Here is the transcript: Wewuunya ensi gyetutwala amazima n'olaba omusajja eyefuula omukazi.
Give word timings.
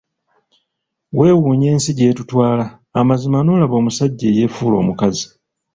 Wewuunya 1.17 1.67
ensi 1.73 1.91
gyetutwala 1.97 2.65
amazima 2.99 3.37
n'olaba 3.41 3.75
omusajja 3.81 4.25
eyefuula 4.31 4.75
omukazi. 4.81 5.25